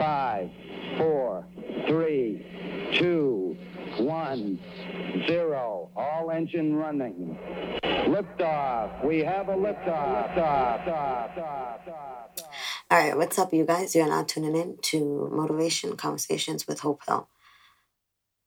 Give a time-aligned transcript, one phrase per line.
[0.00, 0.50] Five,
[0.96, 1.44] four,
[1.86, 3.54] three, two,
[3.98, 4.58] one,
[5.28, 5.90] zero.
[5.94, 7.38] All engine running.
[7.82, 9.04] Liftoff.
[9.04, 10.34] We have a liftoff.
[10.34, 11.36] Liftoff.
[12.90, 13.94] All right, what's up, you guys?
[13.94, 17.28] You're now tuning in to Motivation Conversations with Hope Hill.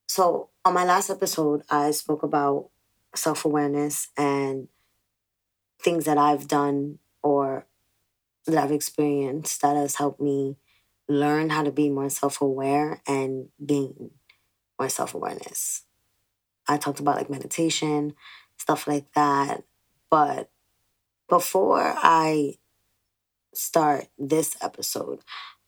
[0.07, 2.69] So, on my last episode, I spoke about
[3.15, 4.69] self awareness and
[5.79, 7.67] things that I've done or
[8.47, 10.57] that I've experienced that has helped me
[11.07, 14.11] learn how to be more self aware and gain
[14.79, 15.83] more self awareness.
[16.67, 18.15] I talked about like meditation,
[18.57, 19.63] stuff like that.
[20.09, 20.49] But
[21.27, 22.55] before I
[23.53, 25.19] start this episode,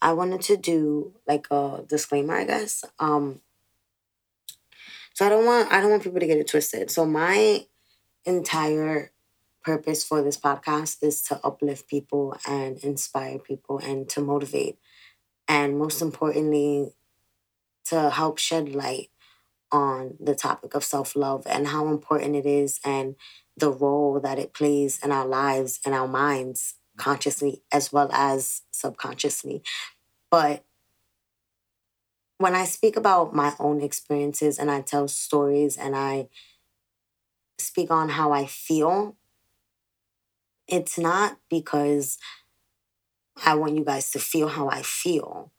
[0.02, 2.84] I wanted to do like a disclaimer, I guess.
[3.00, 3.42] Um
[5.14, 6.92] so I don't want I don't want people to get it twisted.
[6.92, 7.66] So my
[8.26, 9.12] entire
[9.64, 14.78] purpose for this podcast is to uplift people and inspire people and to motivate
[15.48, 16.94] and most importantly
[17.86, 19.10] to help shed light
[19.72, 23.16] on the topic of self-love and how important it is and
[23.58, 28.62] the role that it plays in our lives and our minds consciously as well as
[28.72, 29.62] subconsciously.
[30.32, 30.64] But
[32.38, 36.28] when I speak about my own experiences and I tell stories and I
[37.58, 39.16] speak on how I feel,
[40.68, 42.18] it's not because
[43.44, 45.52] I want you guys to feel how I feel.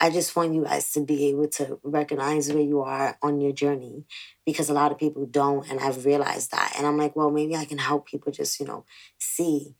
[0.00, 3.52] I just want you guys to be able to recognize where you are on your
[3.52, 4.04] journey
[4.46, 5.68] because a lot of people don't.
[5.68, 6.74] And I've realized that.
[6.78, 8.84] And I'm like, well, maybe I can help people just, you know,
[9.18, 9.74] see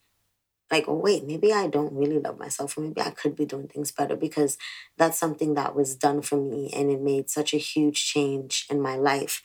[0.70, 3.68] like, oh, wait, maybe I don't really love myself, or maybe I could be doing
[3.68, 4.58] things better because
[4.96, 8.80] that's something that was done for me and it made such a huge change in
[8.82, 9.42] my life.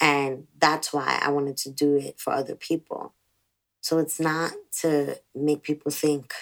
[0.00, 3.14] And that's why I wanted to do it for other people.
[3.80, 6.34] So it's not to make people think,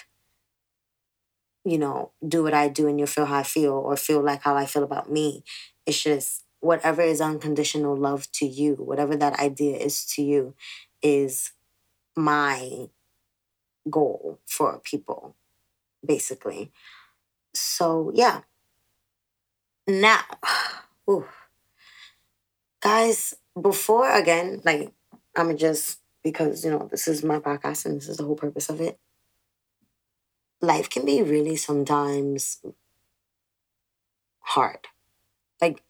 [1.69, 4.41] you know, do what I do and you'll feel how I feel or feel like
[4.43, 5.43] how I feel about me.
[5.85, 10.55] It's just whatever is unconditional love to you, whatever that idea is to you,
[11.01, 11.51] is
[12.15, 12.89] my
[13.89, 15.35] goal for people,
[16.05, 16.71] basically.
[17.53, 18.41] So, yeah.
[19.87, 20.21] Now,
[21.09, 21.25] ooh.
[22.81, 24.91] guys, before again, like,
[25.35, 28.69] I'm just because, you know, this is my podcast and this is the whole purpose
[28.69, 28.99] of it.
[30.61, 32.61] Life can be really sometimes
[34.41, 34.87] hard.
[35.61, 35.83] Like,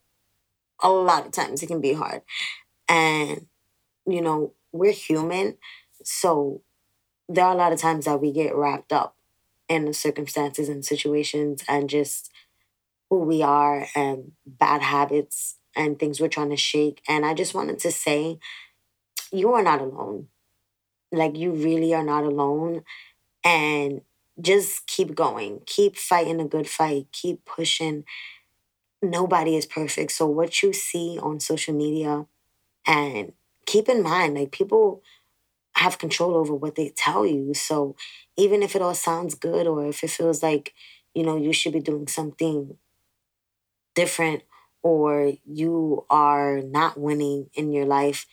[0.81, 2.21] a lot of times it can be hard.
[2.87, 3.47] And,
[4.05, 5.57] you know, we're human.
[6.03, 6.61] So
[7.27, 9.15] there are a lot of times that we get wrapped up
[9.67, 12.31] in the circumstances and situations and just
[13.09, 17.01] who we are and bad habits and things we're trying to shake.
[17.07, 18.39] And I just wanted to say,
[19.31, 20.27] you are not alone.
[21.11, 22.83] Like, you really are not alone.
[23.43, 24.01] And
[24.41, 28.05] just keep going, keep fighting a good fight, keep pushing.
[29.01, 30.11] Nobody is perfect.
[30.11, 32.25] So, what you see on social media,
[32.85, 33.33] and
[33.65, 35.03] keep in mind, like, people
[35.75, 37.53] have control over what they tell you.
[37.53, 37.95] So
[38.37, 40.73] even if it all sounds good or if it feels like,
[41.13, 42.77] you know, you should be doing something
[43.95, 44.43] different
[44.81, 48.25] or you are not winning in your life,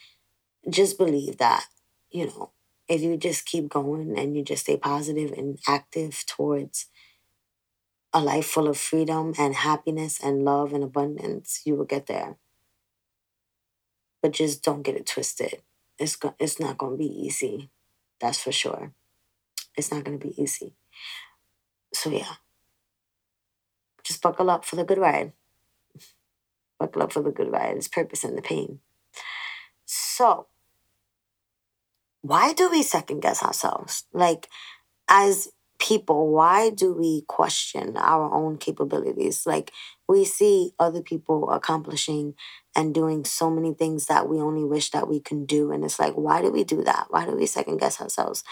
[0.69, 1.67] just believe that,
[2.11, 2.51] you know,
[2.89, 6.87] if you just keep going and you just stay positive and active towards
[8.13, 12.37] a life full of freedom and happiness and love and abundance, you will get there.
[14.23, 15.63] But just don't get it twisted
[15.99, 17.71] it's go- it's not going to be easy.
[18.21, 18.93] That's for sure.
[19.77, 20.75] It's not going to be easy.
[21.93, 22.35] So yeah.
[24.05, 25.33] Just buckle up for the good ride.
[26.79, 27.77] Buckle up for the good ride.
[27.77, 28.81] It's purpose in the pain.
[29.85, 30.47] So,
[32.27, 34.05] why do we second guess ourselves?
[34.13, 34.49] Like,
[35.09, 35.49] as
[35.79, 39.47] people, why do we question our own capabilities?
[39.47, 39.73] Like,
[40.09, 42.35] we see other people accomplishing
[42.75, 45.73] and doing so many things that we only wish that we can do.
[45.73, 47.07] And it's like, why do we do that?
[47.11, 48.43] Why do we second guess ourselves?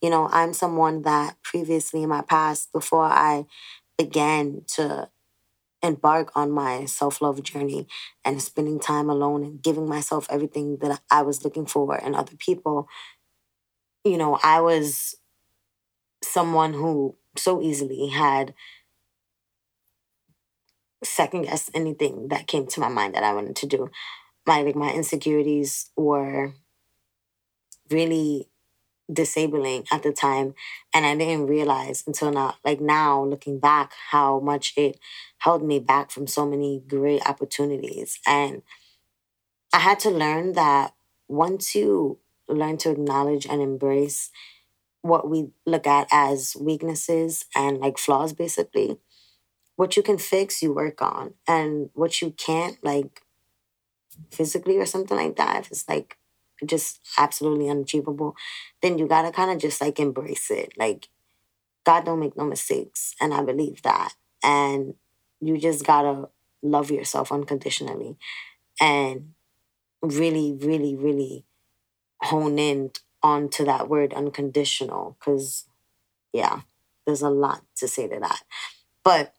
[0.00, 3.46] You know, I'm someone that previously in my past, before I
[3.96, 5.08] began to
[5.82, 7.86] embark on my self love journey
[8.24, 12.36] and spending time alone and giving myself everything that I was looking for and other
[12.36, 12.88] people,
[14.04, 15.16] you know, I was
[16.22, 18.54] someone who so easily had
[21.04, 23.90] second guess anything that came to my mind that I wanted to do.
[24.46, 26.54] My like my insecurities were
[27.90, 28.48] really
[29.12, 30.54] disabling at the time
[30.94, 34.98] and I didn't realize until now like now looking back how much it
[35.38, 38.62] held me back from so many great opportunities and
[39.72, 40.94] I had to learn that
[41.28, 42.18] once you
[42.48, 44.30] learn to acknowledge and embrace
[45.02, 48.98] what we look at as weaknesses and like flaws basically
[49.76, 51.34] what you can fix, you work on.
[51.48, 53.22] And what you can't, like
[54.30, 56.18] physically or something like that, if it's like
[56.64, 58.36] just absolutely unachievable,
[58.80, 60.74] then you gotta kind of just like embrace it.
[60.76, 61.08] Like,
[61.84, 63.14] God don't make no mistakes.
[63.20, 64.14] And I believe that.
[64.44, 64.94] And
[65.40, 66.28] you just gotta
[66.62, 68.16] love yourself unconditionally
[68.80, 69.32] and
[70.00, 71.44] really, really, really
[72.22, 72.90] hone in
[73.22, 75.16] onto that word unconditional.
[75.20, 75.66] Cause
[76.32, 76.60] yeah,
[77.06, 78.42] there's a lot to say to that.
[79.04, 79.34] But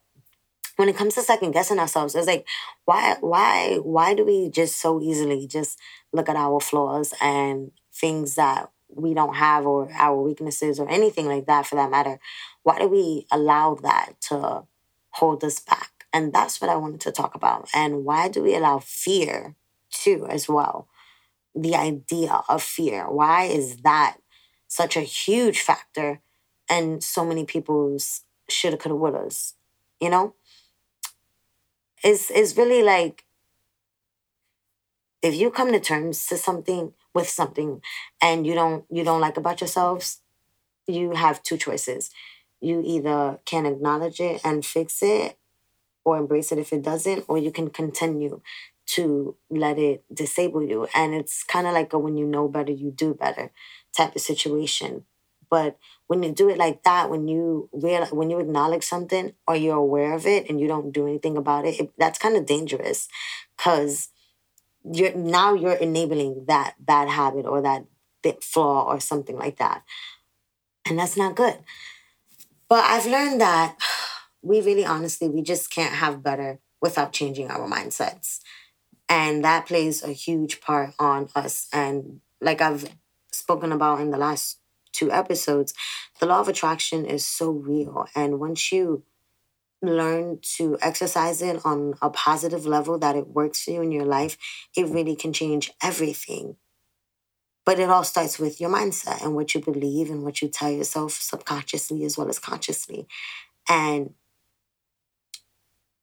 [0.75, 2.47] when it comes to second guessing ourselves, it's like,
[2.85, 5.77] why, why, why do we just so easily just
[6.11, 11.27] look at our flaws and things that we don't have or our weaknesses or anything
[11.27, 12.19] like that for that matter?
[12.63, 14.63] Why do we allow that to
[15.11, 16.05] hold us back?
[16.11, 17.69] And that's what I wanted to talk about.
[17.73, 19.55] And why do we allow fear
[19.91, 20.87] too, as well?
[21.55, 23.09] The idea of fear.
[23.09, 24.17] Why is that
[24.67, 26.19] such a huge factor
[26.69, 29.53] in so many people's shoulda, coulda, wouldas?
[29.99, 30.35] You know?
[32.03, 33.25] It's, it's really like
[35.23, 37.81] if you come to terms to something with something
[38.21, 40.21] and you don't you don't like about yourselves,
[40.85, 42.11] you have two choices.
[42.59, 45.37] You either can acknowledge it and fix it
[46.03, 48.41] or embrace it if it doesn't, or you can continue
[48.85, 50.87] to let it disable you.
[50.93, 53.51] And it's kind of like a when you know better, you do better
[53.95, 55.05] type of situation.
[55.49, 55.77] But
[56.07, 59.77] when you do it like that, when you real when you acknowledge something or you're
[59.77, 63.07] aware of it and you don't do anything about it, it that's kind of dangerous
[63.55, 64.09] because
[64.83, 67.85] you're now you're enabling that bad habit or that
[68.41, 69.83] flaw or something like that.
[70.85, 71.59] And that's not good.
[72.67, 73.77] But I've learned that
[74.41, 78.39] we really honestly, we just can't have better without changing our mindsets.
[79.09, 81.67] And that plays a huge part on us.
[81.71, 82.89] And like I've
[83.31, 84.59] spoken about in the last
[84.91, 85.73] two episodes,
[86.19, 88.07] the law of attraction is so real.
[88.15, 89.03] And once you
[89.81, 94.05] learn to exercise it on a positive level that it works for you in your
[94.05, 94.37] life,
[94.75, 96.55] it really can change everything.
[97.65, 100.71] But it all starts with your mindset and what you believe and what you tell
[100.71, 103.07] yourself subconsciously as well as consciously.
[103.69, 104.13] And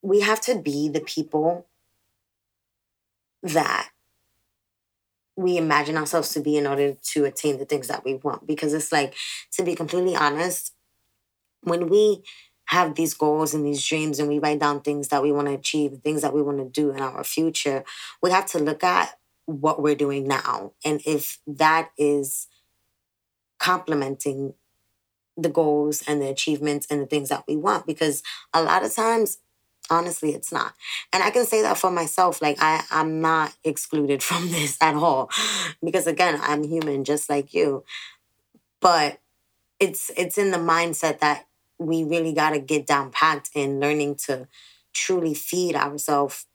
[0.02, 1.66] we have to be the people
[3.42, 3.90] that
[5.36, 8.46] we imagine ourselves to be in order to attain the things that we want.
[8.46, 9.14] Because it's like,
[9.52, 10.74] to be completely honest,
[11.62, 12.22] when we
[12.66, 15.54] have these goals and these dreams and we write down things that we want to
[15.54, 17.84] achieve, things that we want to do in our future,
[18.22, 20.72] we have to look at what we're doing now.
[20.84, 22.46] And if that is
[23.58, 24.54] complementing
[25.36, 28.22] the goals and the achievements and the things that we want, because
[28.52, 29.38] a lot of times
[29.90, 30.74] honestly it's not.
[31.12, 34.94] And i can say that for myself like i i'm not excluded from this at
[34.94, 35.30] all
[35.84, 37.84] because again i'm human just like you.
[38.80, 39.20] But
[39.78, 41.46] it's it's in the mindset that
[41.78, 44.46] we really got to get down packed in learning to
[44.92, 46.46] truly feed ourselves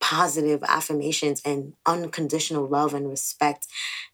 [0.00, 3.66] positive affirmations and unconditional love and respect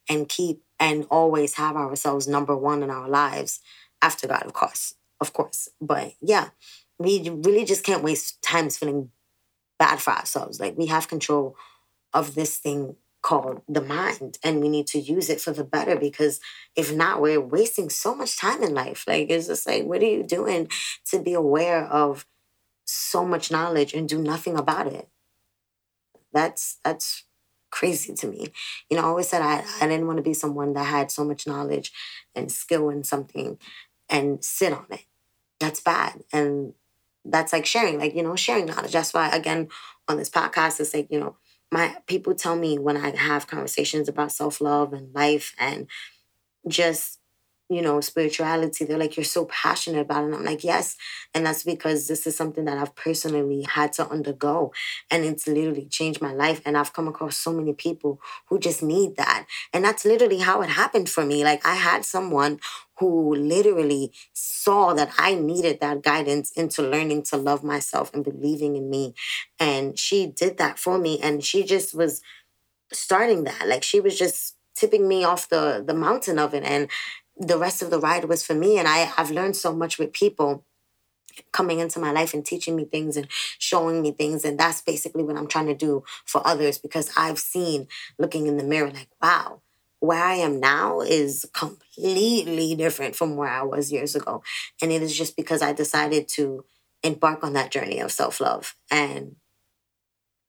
[0.09, 3.59] and keep and always have ourselves number one in our lives
[4.01, 5.69] after god of course of course.
[5.81, 6.49] But yeah
[6.97, 9.11] we really just can't waste times feeling
[9.77, 10.59] bad for ourselves.
[10.59, 11.55] Like we have control
[12.13, 15.95] of this thing called the mind and we need to use it for the better
[15.95, 16.39] because
[16.75, 19.03] if not we're wasting so much time in life.
[19.07, 20.69] Like it's just like what are you doing
[21.09, 22.25] to be aware of
[22.85, 25.09] so much knowledge and do nothing about it?
[26.33, 27.23] That's that's
[27.71, 28.49] crazy to me.
[28.89, 31.25] You know i always said i, I didn't want to be someone that had so
[31.25, 31.91] much knowledge
[32.35, 33.57] and skill in something
[34.07, 35.05] and sit on it.
[35.59, 36.73] That's bad and
[37.25, 38.93] that's like sharing, like, you know, sharing knowledge.
[38.93, 39.69] That's why, again,
[40.07, 41.35] on this podcast, it's like, you know,
[41.71, 45.87] my people tell me when I have conversations about self love and life and
[46.67, 47.19] just
[47.69, 48.85] you know, spirituality.
[48.85, 50.25] They're like, you're so passionate about it.
[50.27, 50.95] And I'm like, yes.
[51.33, 54.71] And that's because this is something that I've personally had to undergo.
[55.09, 56.61] And it's literally changed my life.
[56.65, 59.47] And I've come across so many people who just need that.
[59.73, 61.43] And that's literally how it happened for me.
[61.43, 62.59] Like, I had someone
[62.99, 68.75] who literally saw that I needed that guidance into learning to love myself and believing
[68.75, 69.13] in me.
[69.59, 71.19] And she did that for me.
[71.21, 72.21] And she just was
[72.93, 73.67] starting that.
[73.67, 76.89] Like, she was just tipping me off the the mountain of it and
[77.37, 78.77] the rest of the ride was for me.
[78.77, 80.63] And I, I've learned so much with people
[81.51, 83.27] coming into my life and teaching me things and
[83.59, 84.45] showing me things.
[84.45, 87.87] And that's basically what I'm trying to do for others because I've seen
[88.17, 89.61] looking in the mirror, like, wow,
[89.99, 94.43] where I am now is completely different from where I was years ago.
[94.81, 96.65] And it is just because I decided to
[97.03, 99.35] embark on that journey of self love and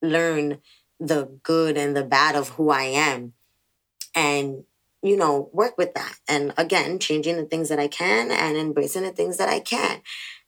[0.03, 0.59] learn
[0.99, 3.35] the good and the bad of who I am
[4.15, 4.65] and
[5.07, 6.17] you know, work with that.
[6.29, 10.00] And again, changing the things that I can and embracing the things that I can.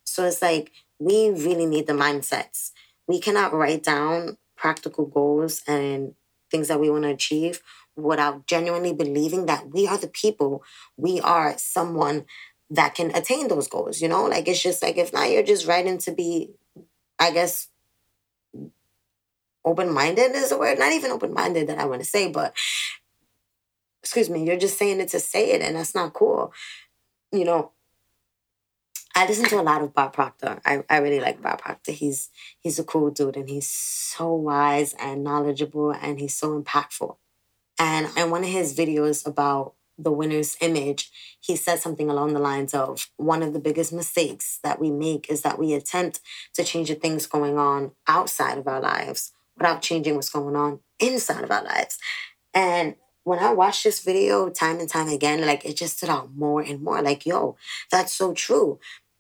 [0.02, 2.72] So it's like we really need the mindsets.
[3.06, 6.14] We cannot write down practical goals and
[6.50, 7.60] things that we want to achieve
[7.98, 10.62] without genuinely believing that we are the people,
[10.96, 12.24] we are someone
[12.70, 14.00] that can attain those goals.
[14.00, 16.50] You know, like it's just like if not, you're just writing to be,
[17.18, 17.68] I guess,
[19.64, 20.78] open minded is a word.
[20.78, 22.54] Not even open minded that I want to say, but
[24.02, 26.52] excuse me, you're just saying it to say it, and that's not cool.
[27.32, 27.72] You know,
[29.14, 30.60] I listen to a lot of Bob Proctor.
[30.64, 31.92] I, I really like Bob Proctor.
[31.92, 37.16] He's he's a cool dude and he's so wise and knowledgeable and he's so impactful.
[37.78, 42.38] And in one of his videos about the winner's image, he said something along the
[42.38, 46.20] lines of one of the biggest mistakes that we make is that we attempt
[46.54, 50.80] to change the things going on outside of our lives without changing what's going on
[51.00, 51.98] inside of our lives.
[52.54, 52.94] And
[53.24, 56.60] when I watched this video time and time again, like it just stood out more
[56.60, 57.02] and more.
[57.02, 57.56] Like, yo,
[57.90, 58.78] that's so true.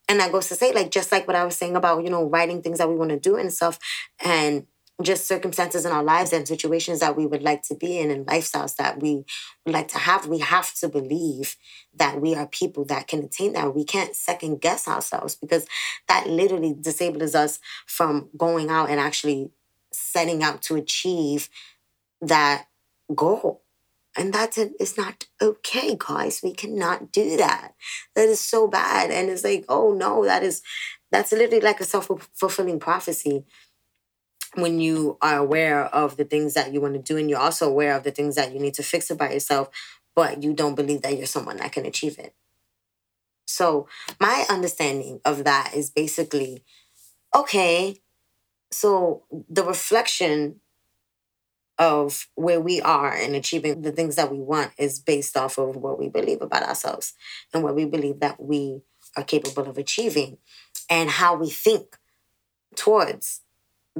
[0.08, 2.24] And that goes to say, like, just like what I was saying about, you know,
[2.24, 3.78] writing things that we want to do and stuff,
[4.24, 4.66] and
[5.02, 8.26] just circumstances in our lives and situations that we would like to be in and
[8.26, 9.24] lifestyles that we
[9.64, 11.56] would like to have, we have to believe
[11.94, 13.74] that we are people that can attain that.
[13.74, 15.66] We can't second guess ourselves because
[16.08, 19.52] that literally disables us from going out and actually
[19.92, 21.48] setting out to achieve
[22.20, 22.66] that
[23.14, 23.62] goal.
[24.16, 26.40] And that's a, it's not okay, guys.
[26.42, 27.74] We cannot do that.
[28.16, 29.12] That is so bad.
[29.12, 30.60] And it's like, oh no, that is
[31.10, 33.44] that's literally like a self-fulfilling prophecy
[34.60, 37.68] when you are aware of the things that you want to do and you're also
[37.68, 39.68] aware of the things that you need to fix about yourself,
[40.14, 42.34] but you don't believe that you're someone that can achieve it.
[43.46, 43.88] So,
[44.20, 46.62] my understanding of that is basically
[47.34, 47.96] okay,
[48.70, 50.60] so the reflection
[51.78, 55.76] of where we are and achieving the things that we want is based off of
[55.76, 57.14] what we believe about ourselves
[57.54, 58.82] and what we believe that we
[59.16, 60.38] are capable of achieving
[60.90, 61.96] and how we think
[62.74, 63.42] towards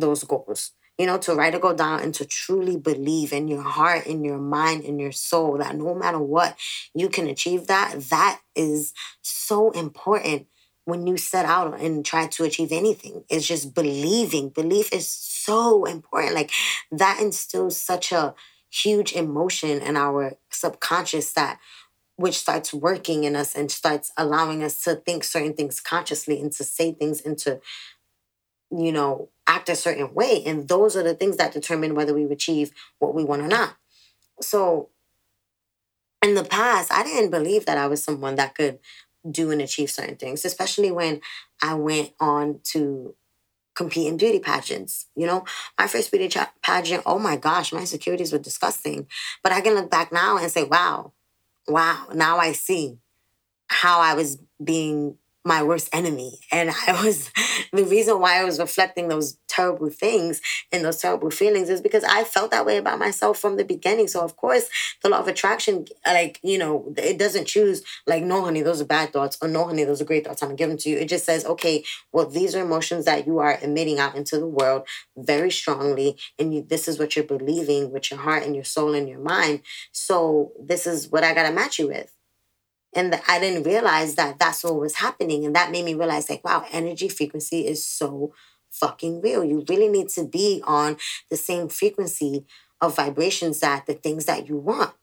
[0.00, 0.72] those goals.
[0.98, 4.24] You know, to write a goal down and to truly believe in your heart, in
[4.24, 6.56] your mind, in your soul that no matter what,
[6.92, 8.00] you can achieve that.
[8.10, 10.48] That is so important
[10.86, 13.22] when you set out and try to achieve anything.
[13.28, 14.48] It's just believing.
[14.48, 16.34] Belief is so important.
[16.34, 16.50] Like
[16.90, 18.34] that instills such a
[18.70, 21.58] huge emotion in our subconscious that
[22.16, 26.50] which starts working in us and starts allowing us to think certain things consciously and
[26.50, 27.60] to say things and to
[28.70, 32.24] you know act a certain way and those are the things that determine whether we
[32.24, 33.76] achieve what we want or not
[34.40, 34.88] so
[36.22, 38.78] in the past i didn't believe that i was someone that could
[39.30, 41.20] do and achieve certain things especially when
[41.62, 43.14] i went on to
[43.78, 45.06] compete in beauty pageants.
[45.14, 45.44] You know,
[45.78, 46.28] my first beauty
[46.62, 49.06] pageant, oh my gosh, my insecurities were disgusting.
[49.42, 51.12] But I can look back now and say, wow,
[51.68, 52.98] wow, now I see
[53.68, 55.16] how I was being
[55.48, 56.38] my worst enemy.
[56.52, 57.32] And I was,
[57.72, 60.40] the reason why I was reflecting those terrible things
[60.70, 64.06] and those terrible feelings is because I felt that way about myself from the beginning.
[64.06, 64.68] So, of course,
[65.02, 68.84] the law of attraction, like, you know, it doesn't choose, like, no, honey, those are
[68.84, 70.42] bad thoughts, or no, honey, those are great thoughts.
[70.42, 70.98] I'm to give them to you.
[70.98, 74.46] It just says, okay, well, these are emotions that you are emitting out into the
[74.46, 74.86] world
[75.16, 76.18] very strongly.
[76.38, 79.20] And you, this is what you're believing with your heart and your soul and your
[79.20, 79.62] mind.
[79.92, 82.14] So, this is what I got to match you with.
[82.94, 85.44] And the, I didn't realize that that's what was happening.
[85.44, 88.32] And that made me realize, like, wow, energy frequency is so
[88.70, 89.44] fucking real.
[89.44, 90.96] You really need to be on
[91.30, 92.46] the same frequency
[92.80, 94.94] of vibrations that the things that you want.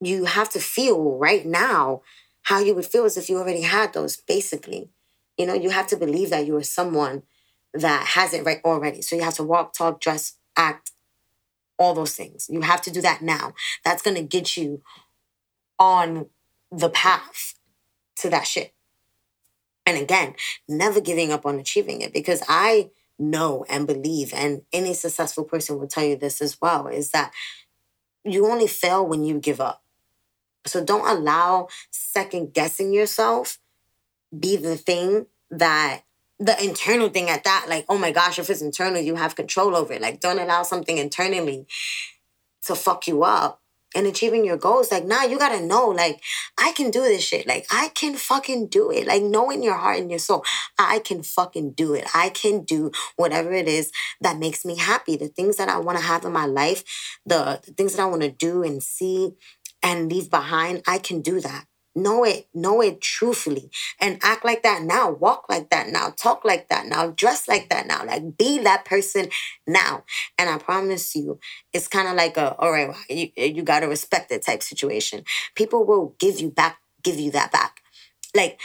[0.00, 2.02] You have to feel right now
[2.42, 4.90] how you would feel as if you already had those, basically.
[5.36, 7.22] You know, you have to believe that you are someone
[7.72, 9.02] that has it right already.
[9.02, 10.92] So you have to walk, talk, dress, act,
[11.78, 12.46] all those things.
[12.48, 13.54] You have to do that now.
[13.84, 14.82] That's going to get you
[15.78, 16.26] on
[16.78, 17.54] the path
[18.16, 18.74] to that shit.
[19.86, 20.34] And again,
[20.68, 25.78] never giving up on achieving it because I know and believe, and any successful person
[25.78, 27.32] will tell you this as well, is that
[28.24, 29.82] you only fail when you give up.
[30.66, 33.58] So don't allow second guessing yourself
[34.36, 36.00] be the thing that
[36.40, 39.76] the internal thing at that, like, oh my gosh, if it's internal, you have control
[39.76, 40.02] over it.
[40.02, 41.66] Like, don't allow something internally
[42.62, 43.60] to fuck you up
[43.94, 46.22] and achieving your goals, like, nah, you gotta know, like,
[46.58, 47.46] I can do this shit.
[47.46, 49.06] Like, I can fucking do it.
[49.06, 50.44] Like, know in your heart and your soul,
[50.78, 52.04] I can fucking do it.
[52.14, 55.16] I can do whatever it is that makes me happy.
[55.16, 56.84] The things that I wanna have in my life,
[57.24, 59.34] the, the things that I wanna do and see
[59.82, 61.66] and leave behind, I can do that.
[61.94, 63.70] Know it, know it truthfully
[64.00, 65.12] and act like that now.
[65.12, 66.10] Walk like that now.
[66.10, 67.10] Talk like that now.
[67.10, 68.04] Dress like that now.
[68.04, 69.28] Like be that person
[69.66, 70.04] now.
[70.36, 71.38] And I promise you,
[71.72, 74.62] it's kind of like a, all right, well, you, you got to respect it type
[74.62, 75.24] situation.
[75.54, 77.80] People will give you back, give you that back.
[78.34, 78.60] Like,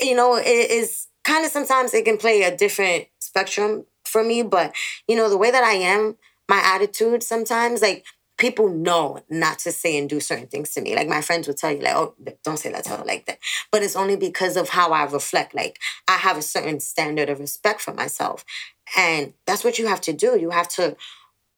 [0.00, 4.42] you know, it is kind of sometimes it can play a different spectrum for me,
[4.42, 4.74] but
[5.08, 6.16] you know, the way that I am,
[6.48, 8.04] my attitude sometimes, like
[8.36, 10.96] people know not to say and do certain things to me.
[10.96, 13.38] Like my friends would tell you, like, oh, don't say that to her like that.
[13.70, 15.54] But it's only because of how I reflect.
[15.54, 18.44] Like I have a certain standard of respect for myself.
[18.96, 20.38] And that's what you have to do.
[20.38, 20.96] You have to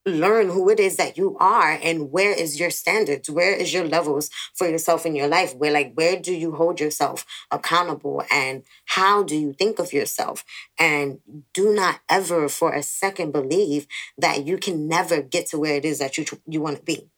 [0.07, 3.29] learn who it is that you are and where is your standards?
[3.29, 5.55] Where is your levels for yourself in your life?
[5.55, 10.45] Where like where do you hold yourself accountable and how do you think of yourself?
[10.79, 11.19] And
[11.53, 15.85] do not ever for a second believe that you can never get to where it
[15.85, 17.09] is that you you want to be.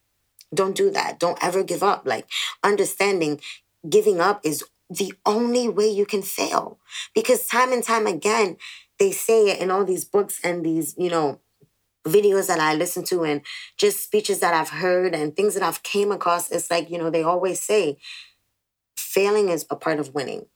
[0.55, 1.19] Don't do that.
[1.19, 2.07] Don't ever give up.
[2.07, 2.27] Like
[2.65, 3.41] understanding
[3.89, 6.79] giving up is the only way you can fail.
[7.15, 8.57] Because time and time again
[8.99, 11.41] they say it in all these books and these you know
[12.07, 13.43] videos that I listen to and
[13.77, 17.11] just speeches that I've heard and things that I've came across, it's like, you know,
[17.11, 17.99] they always say
[18.97, 20.47] failing is a part of winning.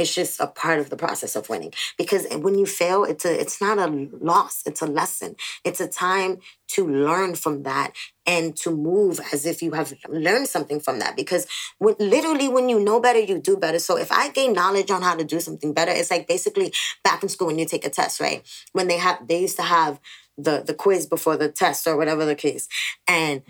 [0.00, 1.74] It's just a part of the process of winning.
[1.98, 5.36] Because when you fail, it's a it's not a loss, it's a lesson.
[5.62, 7.92] It's a time to learn from that
[8.26, 11.16] and to move as if you have learned something from that.
[11.16, 11.46] Because
[11.78, 13.78] when, literally, when you know better, you do better.
[13.78, 16.72] So if I gain knowledge on how to do something better, it's like basically
[17.04, 18.42] back in school when you take a test, right?
[18.72, 20.00] When they have they used to have
[20.36, 22.68] the the quiz before the test or whatever the case.
[23.06, 23.42] And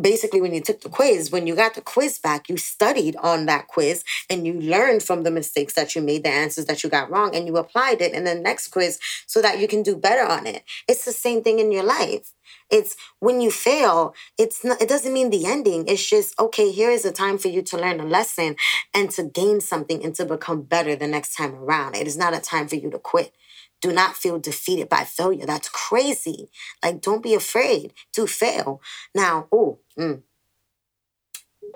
[0.00, 3.46] basically when you took the quiz when you got the quiz back you studied on
[3.46, 6.90] that quiz and you learned from the mistakes that you made the answers that you
[6.90, 9.96] got wrong and you applied it in the next quiz so that you can do
[9.96, 10.64] better on it.
[10.86, 12.32] It's the same thing in your life.
[12.70, 15.86] It's when you fail it's not it doesn't mean the ending.
[15.86, 18.56] It's just okay here is a time for you to learn a lesson
[18.92, 21.96] and to gain something and to become better the next time around.
[21.96, 23.32] It is not a time for you to quit
[23.80, 25.46] do not feel defeated by failure.
[25.46, 26.50] That's crazy.
[26.84, 28.80] Like, don't be afraid to fail.
[29.14, 30.22] Now, oh, mm,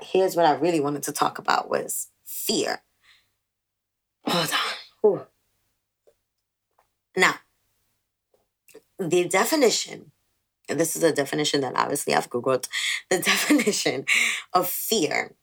[0.02, 2.82] here's what I really wanted to talk about was fear.
[4.26, 5.10] Hold on.
[5.10, 5.26] Ooh.
[7.16, 7.34] Now,
[8.98, 10.12] the definition,
[10.68, 12.68] and this is a definition that obviously I've Googled,
[13.08, 14.04] the definition
[14.52, 15.34] of fear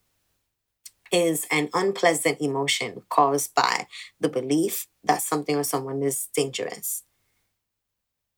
[1.12, 3.88] is an unpleasant emotion caused by
[4.20, 7.04] the belief that something or someone is dangerous.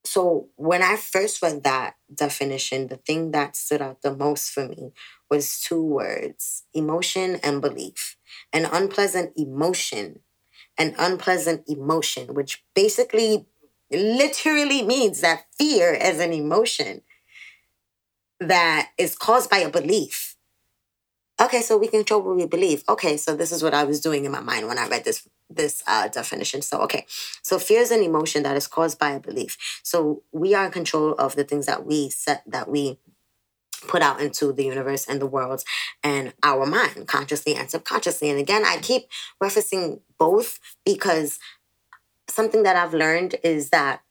[0.05, 4.67] So, when I first read that definition, the thing that stood out the most for
[4.67, 4.93] me
[5.29, 8.15] was two words emotion and belief.
[8.53, 10.21] An unpleasant emotion,
[10.77, 13.47] an unpleasant emotion, which basically
[13.91, 17.01] literally means that fear is an emotion
[18.39, 20.28] that is caused by a belief
[21.41, 22.83] Okay, so we control what we believe.
[22.89, 25.27] Okay, so this is what I was doing in my mind when I read this
[25.49, 26.61] this uh, definition.
[26.61, 27.05] So okay,
[27.41, 29.57] so fear is an emotion that is caused by a belief.
[29.81, 32.99] So we are in control of the things that we set that we
[33.87, 35.63] put out into the universe and the world
[36.03, 38.29] and our mind, consciously and subconsciously.
[38.29, 39.03] And again, I keep
[39.41, 41.39] referencing both because
[42.29, 44.01] something that I've learned is that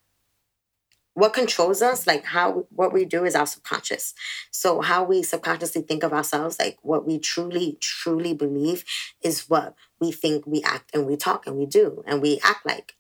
[1.19, 4.15] what controls us like how what we do is our subconscious
[4.53, 8.85] so how we subconsciously think of ourselves like what we truly truly believe
[9.21, 12.65] is what we think we act and we talk and we do and we act
[12.65, 12.95] like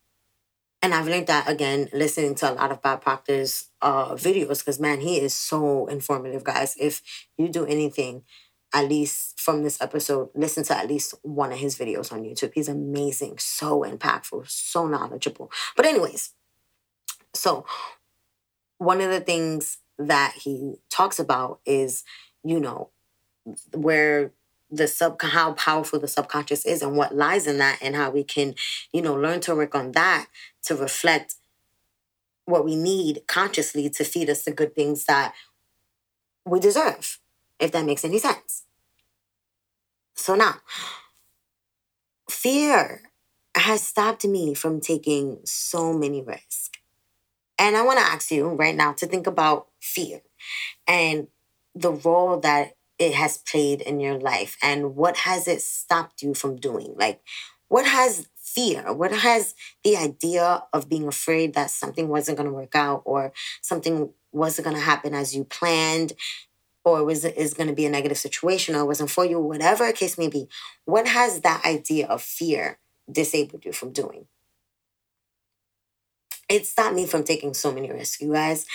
[0.82, 4.80] and i've learned that again listening to a lot of bob proctor's uh, videos because
[4.80, 7.02] man he is so informative guys if
[7.36, 8.24] you do anything
[8.74, 12.52] at least from this episode, listen to at least one of his videos on YouTube.
[12.54, 15.50] He's amazing, so impactful, so knowledgeable.
[15.74, 16.34] But, anyways,
[17.32, 17.64] so
[18.78, 22.04] one of the things that he talks about is,
[22.44, 22.90] you know,
[23.74, 24.32] where
[24.70, 28.22] the sub how powerful the subconscious is and what lies in that and how we
[28.22, 28.54] can,
[28.92, 30.26] you know, learn to work on that
[30.62, 31.34] to reflect
[32.44, 35.34] what we need consciously to feed us the good things that
[36.46, 37.18] we deserve,
[37.58, 38.64] if that makes any sense.
[40.14, 40.56] So now,
[42.30, 43.02] fear
[43.54, 46.67] has stopped me from taking so many risks.
[47.58, 50.20] And I want to ask you right now to think about fear
[50.86, 51.28] and
[51.74, 56.34] the role that it has played in your life and what has it stopped you
[56.34, 56.94] from doing?
[56.96, 57.20] Like,
[57.68, 58.92] what has fear?
[58.92, 63.32] What has the idea of being afraid that something wasn't going to work out or
[63.60, 66.12] something wasn't going to happen as you planned
[66.84, 70.16] or was is going to be a negative situation or wasn't for you, whatever case
[70.16, 70.48] may be?
[70.84, 72.78] What has that idea of fear
[73.10, 74.26] disabled you from doing?
[76.48, 78.66] It stopped me from taking so many risks, you guys.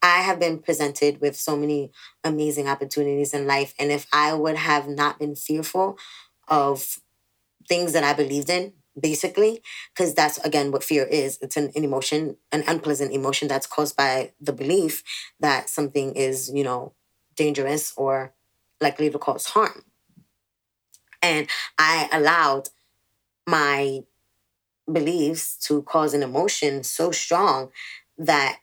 [0.00, 1.90] I have been presented with so many
[2.22, 3.74] amazing opportunities in life.
[3.78, 5.98] And if I would have not been fearful
[6.46, 7.00] of
[7.68, 9.62] things that I believed in, basically,
[9.94, 13.96] because that's again what fear is it's an, an emotion, an unpleasant emotion that's caused
[13.96, 15.02] by the belief
[15.40, 16.94] that something is, you know,
[17.36, 18.34] dangerous or
[18.80, 19.84] likely to cause harm.
[21.22, 22.68] And I allowed
[23.46, 24.02] my
[24.90, 27.70] beliefs to cause an emotion so strong
[28.16, 28.58] that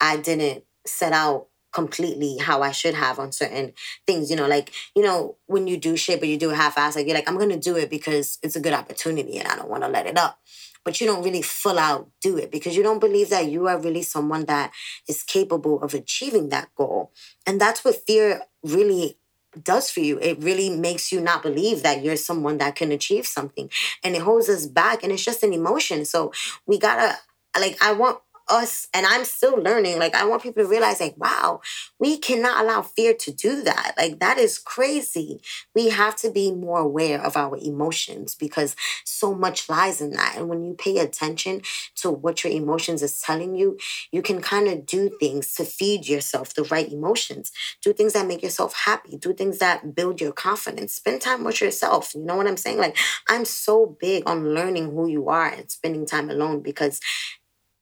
[0.00, 3.72] I didn't set out completely how I should have on certain
[4.06, 4.30] things.
[4.30, 6.96] You know, like, you know, when you do shit, but you do it half ass,
[6.96, 9.70] like you're like, I'm gonna do it because it's a good opportunity and I don't
[9.70, 10.38] wanna let it up.
[10.84, 13.78] But you don't really full out do it because you don't believe that you are
[13.78, 14.72] really someone that
[15.06, 17.12] is capable of achieving that goal.
[17.46, 19.18] And that's what fear really
[19.62, 20.18] does for you.
[20.18, 23.70] It really makes you not believe that you're someone that can achieve something.
[24.04, 26.04] And it holds us back and it's just an emotion.
[26.04, 26.32] So
[26.66, 27.16] we gotta
[27.58, 28.18] like I want
[28.50, 31.60] us and i'm still learning like i want people to realize like wow
[31.98, 33.92] we cannot allow fear to do that.
[33.96, 35.40] Like that is crazy.
[35.74, 40.36] We have to be more aware of our emotions because so much lies in that.
[40.36, 41.60] And when you pay attention
[41.96, 43.78] to what your emotions is telling you
[44.12, 47.52] you can kind of do things to feed yourself the right emotions.
[47.82, 49.16] Do things that make yourself happy.
[49.16, 50.94] Do things that build your confidence.
[50.94, 52.14] Spend time with yourself.
[52.14, 52.78] You know what i'm saying?
[52.78, 52.96] Like
[53.28, 57.00] i'm so big on learning who you are and spending time alone because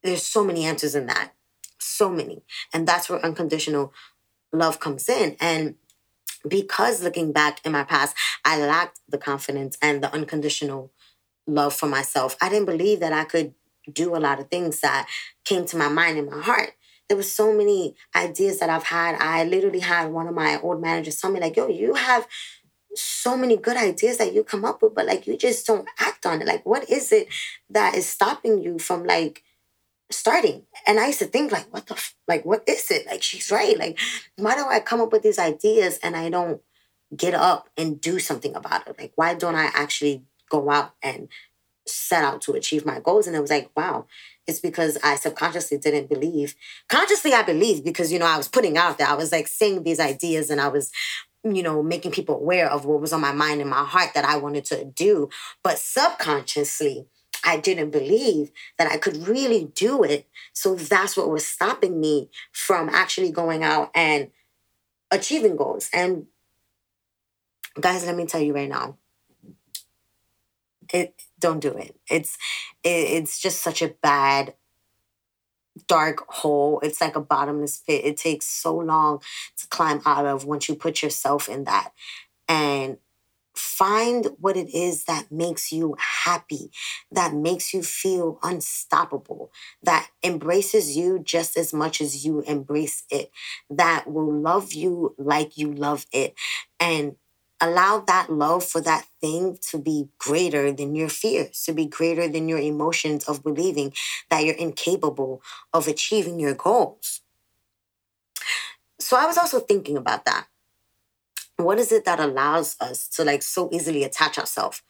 [0.02, 1.32] there's so many answers in that.
[1.78, 2.42] So many.
[2.72, 3.92] And that's where unconditional
[4.52, 5.36] love comes in.
[5.40, 5.76] And
[6.46, 10.92] because looking back in my past, I lacked the confidence and the unconditional
[11.46, 12.36] love for myself.
[12.40, 13.54] I didn't believe that I could
[13.92, 15.08] do a lot of things that
[15.44, 16.72] came to my mind and my heart.
[17.08, 19.16] There was so many ideas that I've had.
[19.18, 22.28] I literally had one of my old managers tell me, like, yo, you have
[22.94, 26.26] so many good ideas that you come up with, but like you just don't act
[26.26, 26.46] on it.
[26.46, 27.28] Like, what is it
[27.70, 29.42] that is stopping you from like
[30.10, 30.64] starting.
[30.86, 32.14] And I used to think like, what the, f-?
[32.26, 33.06] like, what is it?
[33.06, 33.78] Like, she's right.
[33.78, 33.98] Like,
[34.36, 36.60] why do I come up with these ideas and I don't
[37.16, 38.98] get up and do something about it?
[38.98, 41.28] Like, why don't I actually go out and
[41.86, 43.26] set out to achieve my goals?
[43.26, 44.06] And it was like, wow,
[44.46, 46.54] it's because I subconsciously didn't believe.
[46.88, 49.82] Consciously, I believed because, you know, I was putting out there, I was like saying
[49.82, 50.90] these ideas and I was
[51.44, 54.24] you know, making people aware of what was on my mind and my heart that
[54.24, 55.28] I wanted to do.
[55.62, 57.06] But subconsciously,
[57.48, 60.28] I didn't believe that I could really do it.
[60.52, 64.30] So that's what was stopping me from actually going out and
[65.10, 65.88] achieving goals.
[65.94, 66.26] And
[67.80, 68.98] guys, let me tell you right now,
[70.92, 71.96] it don't do it.
[72.10, 72.36] It's
[72.84, 74.52] it, it's just such a bad
[75.86, 76.80] dark hole.
[76.80, 78.04] It's like a bottomless pit.
[78.04, 79.22] It takes so long
[79.56, 81.92] to climb out of once you put yourself in that.
[82.46, 82.98] And
[83.58, 86.70] Find what it is that makes you happy,
[87.10, 93.30] that makes you feel unstoppable, that embraces you just as much as you embrace it,
[93.68, 96.34] that will love you like you love it.
[96.78, 97.16] And
[97.60, 102.28] allow that love for that thing to be greater than your fears, to be greater
[102.28, 103.92] than your emotions of believing
[104.30, 105.42] that you're incapable
[105.72, 107.22] of achieving your goals.
[109.00, 110.46] So I was also thinking about that
[111.58, 114.82] what is it that allows us to like so easily attach ourselves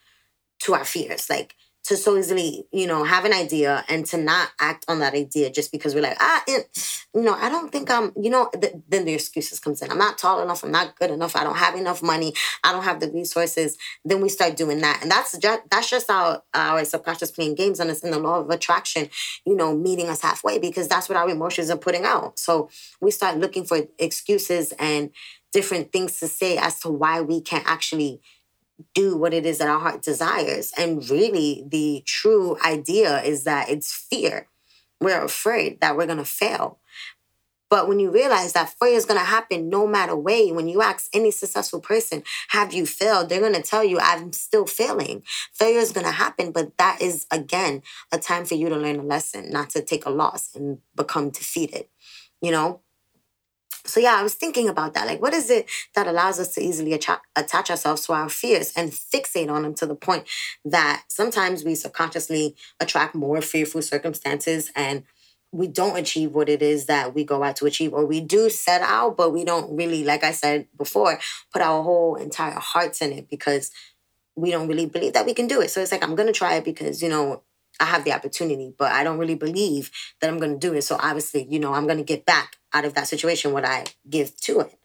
[0.61, 1.29] to our fears?
[1.29, 1.55] Like
[1.89, 5.51] to so easily you know have an idea and to not act on that idea
[5.51, 6.69] just because we're like ah it,
[7.15, 9.91] you know i don't think i'm you know th- then the excuses comes in.
[9.91, 12.85] I'm not tall enough i'm not good enough i don't have enough money i don't
[12.85, 13.79] have the resources.
[14.05, 15.01] Then we start doing that.
[15.01, 18.41] And that's just that's just our our subconscious playing games on us in the law
[18.41, 19.09] of attraction
[19.47, 22.39] you know meeting us halfway because that's what our emotions are putting out.
[22.39, 22.69] So
[23.01, 25.11] we start looking for excuses and
[25.53, 28.21] different things to say as to why we can't actually
[28.95, 30.73] do what it is that our heart desires.
[30.79, 34.49] And really, the true idea is that it's fear.
[35.01, 36.79] We're afraid that we're going to fail.
[37.71, 40.81] But when you realize that failure is going to happen no matter way, when you
[40.81, 43.29] ask any successful person, have you failed?
[43.29, 45.23] They're going to tell you, I'm still failing.
[45.53, 49.01] Failure is going to happen, but that is, again, a time for you to learn
[49.01, 51.87] a lesson, not to take a loss and become defeated.
[52.41, 52.81] You know,
[53.85, 55.07] so yeah, I was thinking about that.
[55.07, 58.73] Like, what is it that allows us to easily attach, attach ourselves to our fears
[58.77, 60.27] and fixate on them to the point
[60.65, 65.05] that sometimes we subconsciously attract more fearful circumstances and
[65.51, 68.51] we don't achieve what it is that we go out to achieve, or we do
[68.51, 71.19] set out, but we don't really, like I said before,
[71.53, 73.71] put our whole entire hearts in it because
[74.37, 75.71] we don't really believe that we can do it.
[75.71, 77.43] So it's like, I'm going to try it because, you know,
[77.81, 80.83] I have the opportunity, but I don't really believe that I'm going to do it.
[80.83, 83.85] So obviously, you know, I'm going to get back out of that situation what I
[84.09, 84.79] give to it.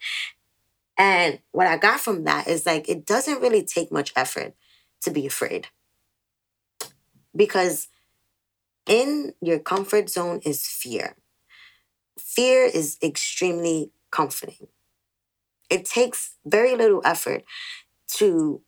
[0.97, 4.53] And what I got from that is like, it doesn't really take much effort
[5.01, 5.67] to be afraid.
[7.35, 7.87] Because
[8.85, 11.15] in your comfort zone is fear.
[12.19, 14.67] Fear is extremely comforting.
[15.69, 17.43] It takes very little effort
[18.17, 18.61] to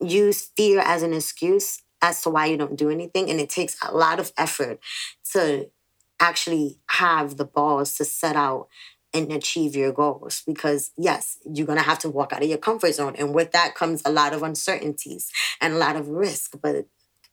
[0.00, 3.30] use fear as an excuse as to why you don't do anything.
[3.30, 4.80] And it takes a lot of effort
[5.32, 5.70] to
[6.22, 8.68] actually have the balls to set out
[9.12, 12.56] and achieve your goals because yes you're going to have to walk out of your
[12.58, 15.30] comfort zone and with that comes a lot of uncertainties
[15.60, 16.86] and a lot of risk but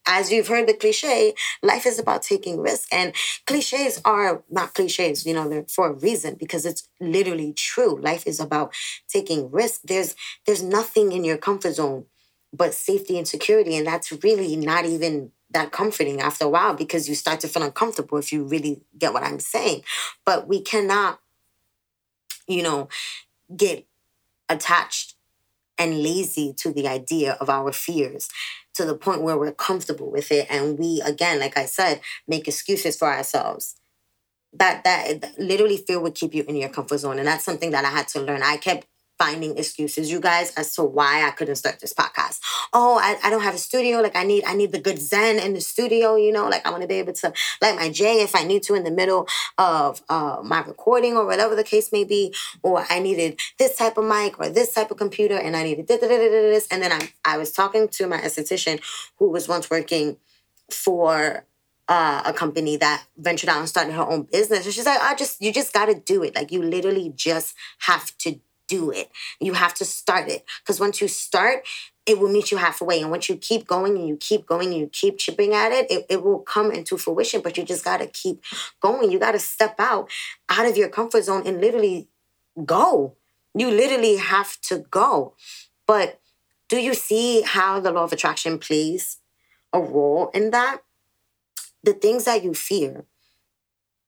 [0.07, 2.87] as you've heard the cliche, life is about taking risks.
[2.91, 3.13] And
[3.45, 7.99] cliches are not cliches, you know, they're for a reason because it's literally true.
[8.01, 8.73] Life is about
[9.07, 9.81] taking risks.
[9.83, 10.15] There's
[10.47, 12.05] there's nothing in your comfort zone
[12.51, 13.75] but safety and security.
[13.77, 17.63] And that's really not even that comforting after a while because you start to feel
[17.63, 19.83] uncomfortable if you really get what I'm saying.
[20.25, 21.19] But we cannot,
[22.47, 22.87] you know,
[23.55, 23.85] get
[24.47, 25.15] attached
[25.77, 28.29] and lazy to the idea of our fears
[28.75, 30.45] to the point where we're comfortable with it.
[30.49, 33.75] And we again like i said make excuses for ourselves.
[34.53, 37.17] That that literally fear would keep you in your comfort zone.
[37.19, 38.43] And that's something that i had to learn.
[38.43, 38.87] I kept
[39.19, 42.39] finding excuses, you guys, as to why I couldn't start this podcast.
[42.73, 43.99] Oh, I, I don't have a studio.
[44.01, 46.71] Like I need I need the good zen in the studio, you know, like I
[46.71, 49.27] want to be able to light my J if I need to in the middle
[49.57, 52.33] of uh, my recording or whatever the case may be.
[52.63, 55.87] Or I needed this type of mic or this type of computer and I needed
[55.87, 56.67] this.
[56.71, 58.81] And then I, I was talking to my esthetician
[59.17, 60.17] who was once working
[60.71, 61.45] for
[61.89, 64.65] uh, a company that ventured out and started her own business.
[64.65, 66.35] And she's like, I just, you just got to do it.
[66.35, 69.11] Like you literally just have to do it.
[69.41, 70.45] You have to start it.
[70.61, 71.67] Because once you start,
[72.05, 73.01] it will meet you halfway.
[73.01, 75.91] And once you keep going and you keep going and you keep chipping at it,
[75.91, 77.41] it, it will come into fruition.
[77.41, 78.41] But you just got to keep
[78.79, 79.11] going.
[79.11, 80.09] You got to step out,
[80.47, 82.07] out of your comfort zone and literally
[82.65, 83.15] go.
[83.53, 85.33] You literally have to go.
[85.85, 86.21] But
[86.69, 89.17] do you see how the law of attraction plays
[89.73, 90.83] a role in that?
[91.83, 93.05] The things that you fear,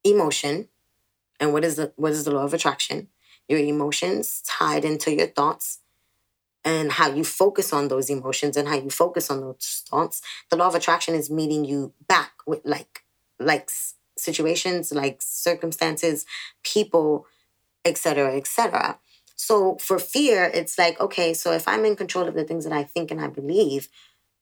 [0.04, 0.68] emotion,
[1.40, 3.08] and what is the what is the law of attraction?
[3.48, 5.80] Your emotions tied into your thoughts
[6.64, 10.22] and how you focus on those emotions and how you focus on those thoughts.
[10.50, 13.04] The law of attraction is meeting you back with like
[13.40, 13.70] like
[14.18, 16.26] situations like circumstances
[16.64, 17.26] people
[17.86, 19.00] etc etc
[19.36, 22.74] so for fear it's like okay so if i'm in control of the things that
[22.74, 23.90] i think and i believe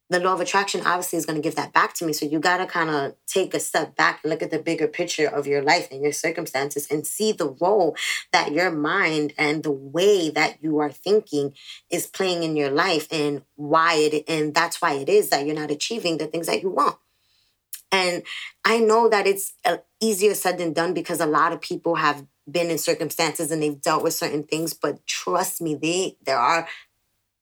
[0.09, 2.13] the law of attraction obviously is going to give that back to me.
[2.13, 4.87] So you got to kind of take a step back and look at the bigger
[4.87, 7.95] picture of your life and your circumstances and see the role
[8.31, 11.53] that your mind and the way that you are thinking
[11.91, 15.55] is playing in your life and why it and that's why it is that you're
[15.55, 16.97] not achieving the things that you want.
[17.91, 18.23] And
[18.65, 22.25] I know that it's uh, easier said than done because a lot of people have
[22.51, 26.67] been in circumstances and they've dealt with certain things but trust me they there are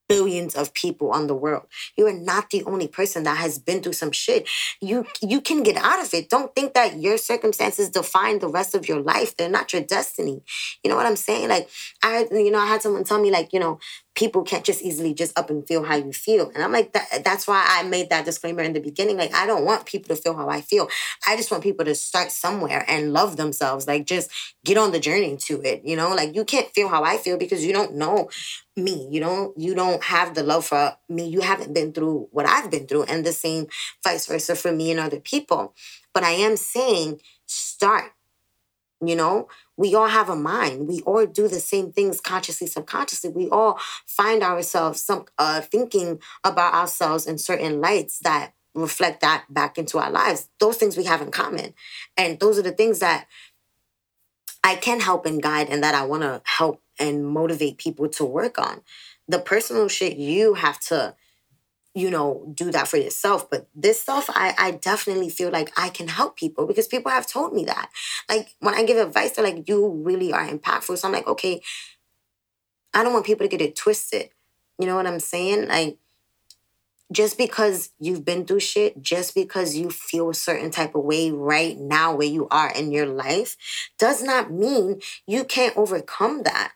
[0.08, 1.64] billions of people on the world.
[1.98, 4.48] You are not the only person that has been through some shit.
[4.82, 6.30] You you can get out of it.
[6.30, 9.36] Don't think that your circumstances define the rest of your life.
[9.36, 10.42] They're not your destiny.
[10.84, 11.50] You know what I'm saying?
[11.50, 11.70] Like
[12.04, 13.80] I you know I had someone tell me like, you know,
[14.18, 16.50] people can't just easily just up and feel how you feel.
[16.56, 19.16] And I'm like, that, that's why I made that disclaimer in the beginning.
[19.16, 20.90] Like, I don't want people to feel how I feel.
[21.28, 23.88] I just want people to start somewhere and love themselves.
[23.88, 24.32] Like, just
[24.66, 25.84] get on the journey to it.
[25.86, 28.28] You know, like you can't feel how I feel because you don't know
[28.76, 29.08] me.
[29.12, 31.28] You don't, you don't have the love for me.
[31.28, 33.04] You haven't been through what I've been through.
[33.04, 33.68] And the same
[34.04, 35.76] vice versa for me and other people.
[36.12, 38.14] But I am saying start.
[39.00, 40.88] You know, we all have a mind.
[40.88, 43.30] We all do the same things consciously, subconsciously.
[43.30, 49.46] We all find ourselves some uh, thinking about ourselves in certain lights that reflect that
[49.50, 50.50] back into our lives.
[50.60, 51.74] Those things we have in common,
[52.18, 53.28] and those are the things that
[54.64, 58.26] I can help and guide, and that I want to help and motivate people to
[58.26, 58.82] work on.
[59.28, 61.16] The personal shit you have to
[61.98, 63.50] you know, do that for yourself.
[63.50, 67.26] But this stuff, I, I definitely feel like I can help people because people have
[67.26, 67.90] told me that.
[68.30, 71.00] Like when I give advice, they're like, you really are impactful.
[71.00, 71.60] So I'm like, okay,
[72.94, 74.30] I don't want people to get it twisted.
[74.78, 75.70] You know what I'm saying?
[75.70, 75.98] Like,
[77.12, 81.32] just because you've been through shit, just because you feel a certain type of way
[81.32, 83.58] right now where you are in your life,
[83.98, 86.74] does not mean you can't overcome that.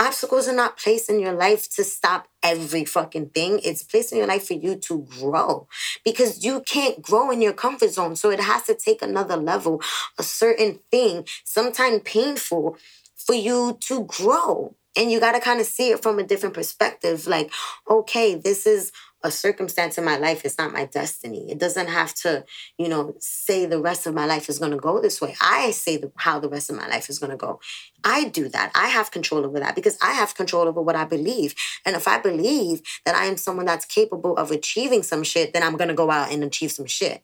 [0.00, 3.60] Obstacles are not placed in your life to stop every fucking thing.
[3.62, 5.68] It's placed in your life for you to grow
[6.06, 8.16] because you can't grow in your comfort zone.
[8.16, 9.82] So it has to take another level,
[10.18, 12.78] a certain thing, sometimes painful,
[13.14, 14.74] for you to grow.
[14.96, 17.26] And you got to kind of see it from a different perspective.
[17.26, 17.52] Like,
[17.88, 21.50] okay, this is a circumstance in my life is not my destiny.
[21.50, 22.44] It doesn't have to,
[22.78, 25.36] you know, say the rest of my life is going to go this way.
[25.40, 27.60] I say the, how the rest of my life is going to go.
[28.02, 28.70] I do that.
[28.74, 31.54] I have control over that because I have control over what I believe.
[31.84, 35.62] And if I believe that I am someone that's capable of achieving some shit, then
[35.62, 37.22] I'm going to go out and achieve some shit.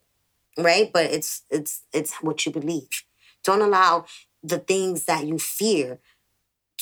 [0.58, 0.90] Right?
[0.92, 3.04] But it's it's it's what you believe.
[3.44, 4.06] Don't allow
[4.42, 6.00] the things that you fear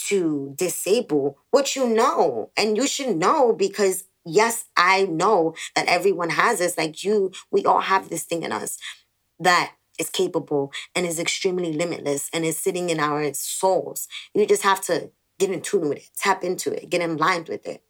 [0.08, 2.50] to disable what you know.
[2.56, 6.78] And you should know because yes, I know that everyone has this.
[6.78, 8.78] Like you, we all have this thing in us
[9.38, 14.08] that is capable and is extremely limitless and is sitting in our souls.
[14.34, 17.44] You just have to get in tune with it, tap into it, get in line
[17.48, 17.82] with it.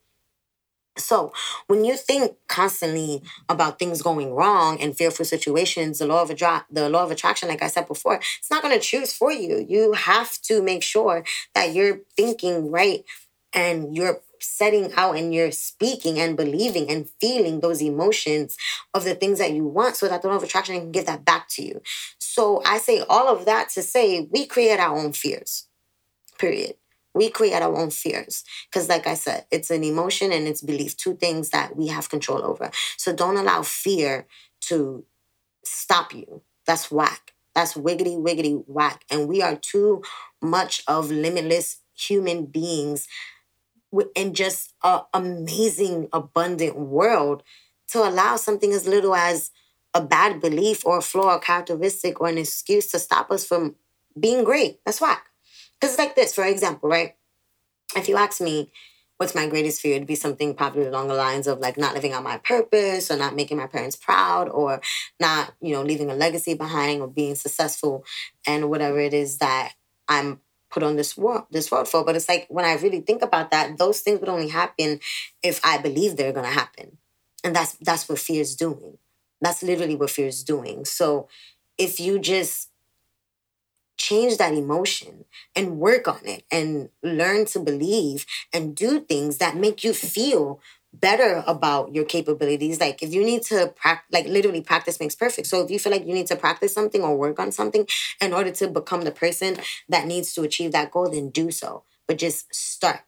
[0.97, 1.33] So
[1.67, 6.67] when you think constantly about things going wrong and fearful situations, the law of attra-
[6.71, 9.65] the law of attraction, like I said before, it's not going to choose for you.
[9.69, 13.05] You have to make sure that you're thinking right
[13.53, 18.57] and you're setting out and you're speaking and believing and feeling those emotions
[18.93, 21.25] of the things that you want so that the law of attraction can give that
[21.25, 21.81] back to you.
[22.19, 25.69] So I say all of that to say we create our own fears.
[26.39, 26.75] Period
[27.15, 30.97] we create our own fears because like i said it's an emotion and it's belief
[30.97, 34.27] two things that we have control over so don't allow fear
[34.61, 35.05] to
[35.65, 40.03] stop you that's whack that's wiggity wiggity whack and we are too
[40.43, 43.07] much of limitless human beings
[44.15, 47.43] in just an amazing abundant world
[47.89, 49.51] to allow something as little as
[49.93, 53.77] a bad belief or a flaw or characteristic or an excuse to stop us from
[54.19, 55.27] being great that's whack
[55.85, 57.15] because like this, for example, right?
[57.95, 58.71] If you ask me,
[59.19, 59.97] what's my greatest fear?
[59.97, 63.17] It'd be something probably along the lines of like not living out my purpose or
[63.17, 64.81] not making my parents proud or
[65.21, 68.05] not, you know, leaving a legacy behind or being successful
[68.47, 69.75] and whatever it is that
[70.09, 70.41] I'm
[70.75, 72.05] put on this world this world for.
[72.05, 74.99] But it's like when I really think about that, those things would only happen
[75.43, 76.99] if I believe they're gonna happen.
[77.45, 78.99] And that's that's what fear is doing.
[79.41, 80.85] That's literally what fear is doing.
[80.85, 81.29] So
[81.79, 82.71] if you just
[83.97, 89.57] change that emotion and work on it and learn to believe and do things that
[89.57, 90.61] make you feel
[91.01, 92.81] better about your capabilities.
[92.81, 95.47] Like if you need to practice like literally practice makes perfect.
[95.47, 97.87] So if you feel like you need to practice something or work on something
[98.21, 101.85] in order to become the person that needs to achieve that goal then do so.
[102.07, 103.01] But just start.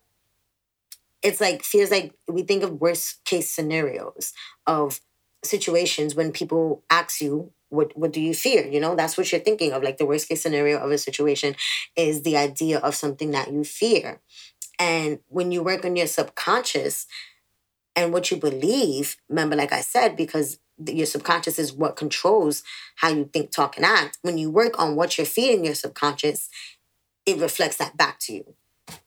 [1.23, 4.33] It's like feels like we think of worst case scenarios
[4.67, 5.01] of
[5.45, 8.67] situations when people ask you what what do you fear?
[8.67, 9.83] You know that's what you're thinking of.
[9.83, 11.57] Like the worst case scenario of a situation
[11.97, 14.21] is the idea of something that you fear.
[14.79, 17.07] And when you work on your subconscious
[17.97, 22.63] and what you believe remember like i said because your subconscious is what controls
[22.97, 26.49] how you think talk and act when you work on what you're feeding your subconscious
[27.27, 28.55] it reflects that back to you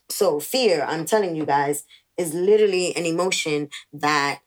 [0.09, 1.85] so fear i'm telling you guys
[2.17, 4.39] is literally an emotion that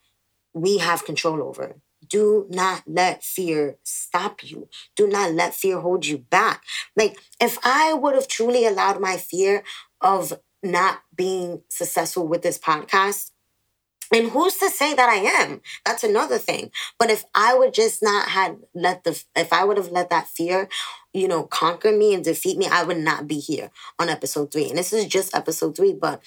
[0.54, 1.76] we have control over
[2.08, 4.68] do not let fear stop you.
[4.96, 6.62] Do not let fear hold you back.
[6.96, 9.64] Like, if I would have truly allowed my fear
[10.00, 13.31] of not being successful with this podcast,
[14.12, 15.60] and who's to say that I am?
[15.84, 16.70] That's another thing.
[16.98, 20.28] But if I would just not had let the if I would have let that
[20.28, 20.68] fear,
[21.12, 24.68] you know, conquer me and defeat me, I would not be here on episode three.
[24.68, 26.22] And this is just episode three, but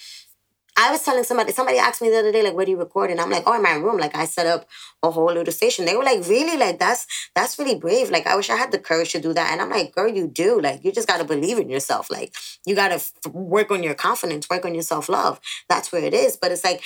[0.78, 3.10] I was telling somebody, somebody asked me the other day, like, where do you record?
[3.10, 3.96] And I'm like, oh, in my room.
[3.96, 4.68] Like, I set up
[5.02, 5.86] a whole little station.
[5.86, 6.58] They were like, really?
[6.58, 8.10] Like, that's that's really brave.
[8.10, 9.52] Like, I wish I had the courage to do that.
[9.52, 10.60] And I'm like, girl, you do.
[10.60, 12.10] Like, you just got to believe in yourself.
[12.10, 12.34] Like,
[12.66, 15.40] you got to f- work on your confidence, work on your self love.
[15.70, 16.36] That's where it is.
[16.36, 16.82] But it's like,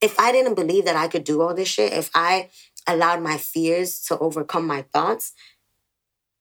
[0.00, 2.50] if I didn't believe that I could do all this shit, if I
[2.86, 5.32] allowed my fears to overcome my thoughts,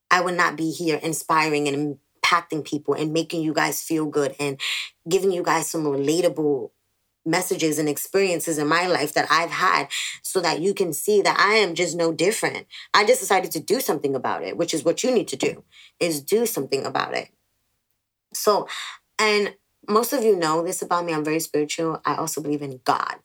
[0.10, 4.36] I would not be here inspiring and impacting people and making you guys feel good
[4.40, 4.60] and
[5.10, 6.72] giving you guys some relatable
[7.26, 9.90] messages and experiences in my life that I've had
[10.22, 12.68] so that you can see that I am just no different.
[12.94, 15.64] I just decided to do something about it, which is what you need to do
[16.00, 17.30] is do something about it.
[18.34, 18.68] So,
[19.20, 19.56] and
[19.88, 21.14] most of you know this about me.
[21.14, 22.02] I'm very spiritual.
[22.06, 23.16] I also believe in God.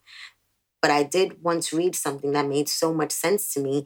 [0.81, 3.85] But I did once read something that made so much sense to me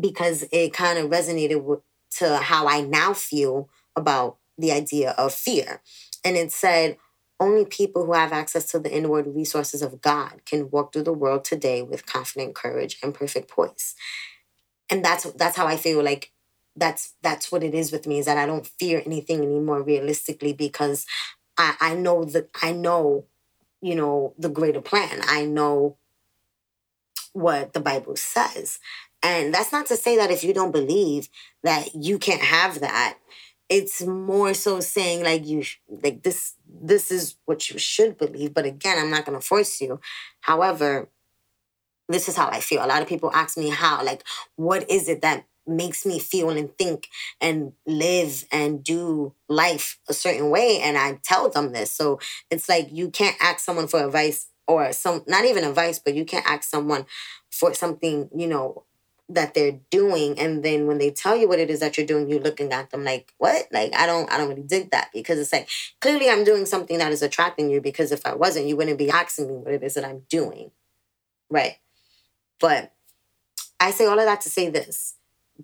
[0.00, 1.80] because it kind of resonated with,
[2.18, 5.82] to how I now feel about the idea of fear.
[6.24, 6.96] And it said,
[7.40, 11.12] only people who have access to the inward resources of God can walk through the
[11.12, 13.94] world today with confident courage and perfect poise.
[14.90, 16.32] And that's that's how I feel like
[16.74, 20.52] that's that's what it is with me is that I don't fear anything anymore realistically
[20.52, 21.06] because
[21.58, 23.24] I, I know that I know,
[23.82, 25.20] you know, the greater plan.
[25.24, 25.96] I know
[27.32, 28.78] what the Bible says.
[29.22, 31.28] And that's not to say that if you don't believe
[31.64, 33.18] that you can't have that
[33.68, 35.62] it's more so saying like you
[36.02, 39.80] like this this is what you should believe but again i'm not going to force
[39.80, 40.00] you
[40.40, 41.08] however
[42.08, 44.24] this is how i feel a lot of people ask me how like
[44.56, 47.08] what is it that makes me feel and think
[47.40, 51.92] and live and do life a certain way and i tell them this.
[51.92, 52.18] So
[52.50, 56.24] it's like you can't ask someone for advice or some not even advice but you
[56.24, 57.06] can't ask someone
[57.50, 58.84] for something you know
[59.30, 62.28] that they're doing and then when they tell you what it is that you're doing
[62.30, 63.66] you're looking at them like what?
[63.70, 65.10] Like i don't i don't really dig that.
[65.12, 65.68] Because it's like
[66.00, 69.10] clearly i'm doing something that is attracting you because if i wasn't you wouldn't be
[69.10, 70.70] asking me what it is that i'm doing.
[71.50, 71.76] Right.
[72.58, 72.92] But
[73.80, 75.14] i say all of that to say this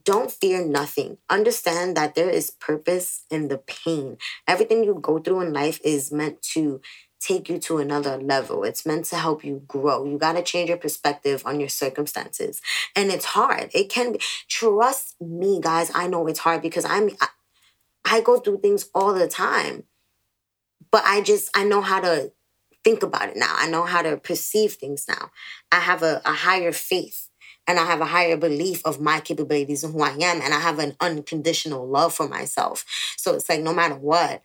[0.02, 4.16] don't fear nothing understand that there is purpose in the pain
[4.48, 6.80] everything you go through in life is meant to
[7.24, 8.64] take you to another level.
[8.64, 10.04] It's meant to help you grow.
[10.04, 12.60] You got to change your perspective on your circumstances.
[12.94, 13.70] And it's hard.
[13.74, 14.20] It can be.
[14.48, 15.90] Trust me, guys.
[15.94, 17.28] I know it's hard because I'm I,
[18.04, 19.84] I go through things all the time.
[20.90, 22.32] But I just I know how to
[22.84, 23.54] think about it now.
[23.56, 25.30] I know how to perceive things now.
[25.72, 27.30] I have a, a higher faith
[27.66, 30.42] and I have a higher belief of my capabilities and who I am.
[30.42, 32.84] And I have an unconditional love for myself.
[33.16, 34.42] So it's like no matter what,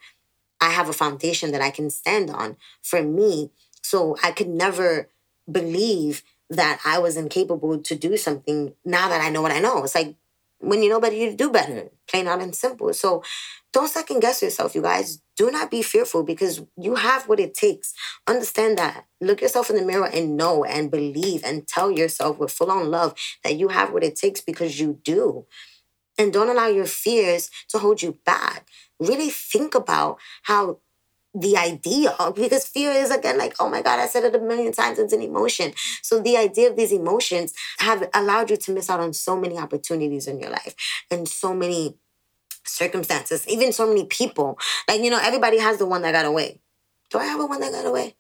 [0.61, 3.51] I have a foundation that I can stand on for me.
[3.81, 5.09] So I could never
[5.51, 9.83] believe that I was incapable to do something now that I know what I know.
[9.83, 10.15] It's like
[10.59, 12.93] when you know better, you do better, plain out and simple.
[12.93, 13.23] So
[13.71, 15.21] don't second guess yourself, you guys.
[15.37, 17.93] Do not be fearful because you have what it takes.
[18.27, 19.05] Understand that.
[19.21, 22.91] Look yourself in the mirror and know and believe and tell yourself with full on
[22.91, 23.13] love
[23.43, 25.45] that you have what it takes because you do.
[26.17, 28.67] And don't allow your fears to hold you back
[28.99, 30.79] really think about how
[31.33, 34.73] the idea because fear is again like oh my god i said it a million
[34.73, 38.89] times it's an emotion so the idea of these emotions have allowed you to miss
[38.89, 40.75] out on so many opportunities in your life
[41.11, 41.95] and so many
[42.69, 44.57] circumstances even so many people
[44.87, 46.59] like you know everybody has the one that got away
[47.09, 48.15] do i have a one that got away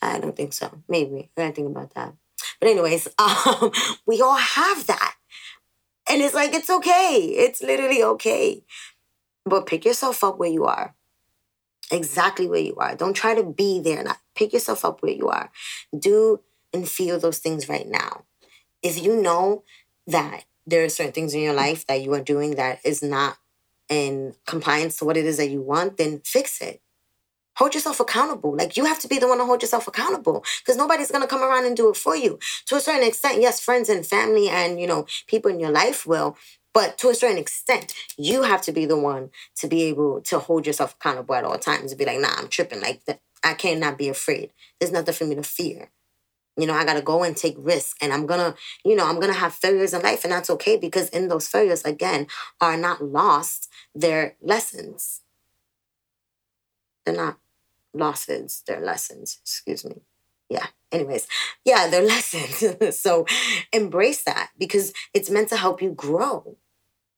[0.00, 2.14] i don't think so maybe i gotta think about that
[2.60, 3.70] but anyways um
[4.06, 5.14] we all have that
[6.08, 8.62] and it's like it's okay it's literally okay
[9.44, 10.94] but pick yourself up where you are.
[11.90, 12.94] Exactly where you are.
[12.94, 14.02] Don't try to be there.
[14.02, 15.50] Not pick yourself up where you are.
[15.96, 16.40] Do
[16.72, 18.24] and feel those things right now.
[18.82, 19.64] If you know
[20.06, 23.36] that there are certain things in your life that you are doing that is not
[23.92, 26.80] in compliance to what it is that you want, then fix it.
[27.56, 28.56] Hold yourself accountable.
[28.56, 31.28] Like you have to be the one to hold yourself accountable because nobody's going to
[31.28, 32.38] come around and do it for you.
[32.66, 36.06] To a certain extent, yes, friends and family and, you know, people in your life
[36.06, 36.36] will,
[36.72, 40.38] but to a certain extent, you have to be the one to be able to
[40.38, 42.80] hold yourself accountable at all times and be like, nah, I'm tripping.
[42.80, 43.02] Like,
[43.44, 44.52] I cannot be afraid.
[44.80, 45.90] There's nothing for me to fear.
[46.56, 49.16] You know, I got to go and take risks and I'm to, you know, I'm
[49.32, 52.26] to have failures in life and that's okay because in those failures, again,
[52.60, 53.68] are not lost.
[53.94, 55.22] They're lessons.
[57.04, 57.38] They're not
[57.94, 59.38] losses, they're lessons.
[59.42, 60.02] Excuse me.
[60.48, 60.66] Yeah.
[60.90, 61.26] Anyways,
[61.64, 62.98] yeah, they're lessons.
[62.98, 63.26] so
[63.72, 66.56] embrace that because it's meant to help you grow.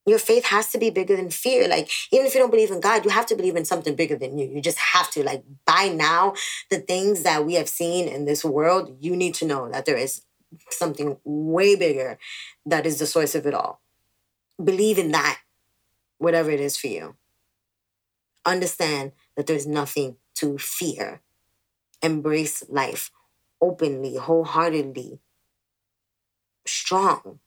[0.06, 1.66] Your faith has to be bigger than fear.
[1.66, 4.16] Like, even if you don't believe in God, you have to believe in something bigger
[4.16, 4.46] than you.
[4.46, 5.22] You just have to.
[5.22, 6.34] Like, by now,
[6.70, 9.96] the things that we have seen in this world, you need to know that there
[9.96, 10.22] is
[10.70, 12.18] something way bigger
[12.66, 13.80] that is the source of it all.
[14.62, 15.40] Believe in that,
[16.18, 17.16] whatever it is for you.
[18.44, 21.22] Understand that there's nothing to fear.
[22.02, 23.10] Embrace life
[23.60, 25.18] openly, wholeheartedly,
[26.66, 27.38] strong,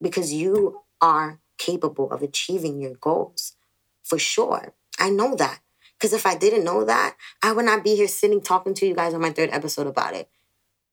[0.00, 3.54] because you are capable of achieving your goals
[4.02, 4.72] for sure.
[4.98, 5.60] I know that.
[5.98, 8.94] Because if I didn't know that, I would not be here sitting talking to you
[8.94, 10.28] guys on my third episode about it.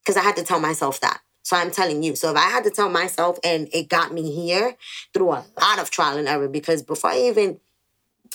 [0.04, 1.22] Because I had to tell myself that.
[1.44, 2.16] So I'm telling you.
[2.16, 4.76] So if I had to tell myself and it got me here
[5.14, 7.60] through a lot of trial and error, because before I even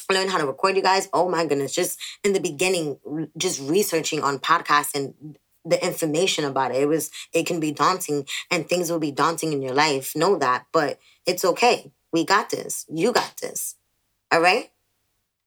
[0.08, 2.98] learned how to record you guys, oh my goodness, just in the beginning,
[3.36, 6.82] just researching on podcasts and the information about it.
[6.82, 10.14] It was it can be daunting and things will be daunting in your life.
[10.14, 11.90] Know that, but it's okay.
[12.12, 12.86] We got this.
[12.88, 13.76] You got this.
[14.32, 14.70] All right?